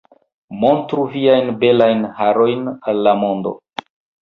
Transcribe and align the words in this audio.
Montru 0.63 1.03
viajn 1.17 1.51
belajn 1.65 2.03
harojn 2.23 2.67
al 2.73 3.05
la 3.11 3.17
mondo 3.23 3.57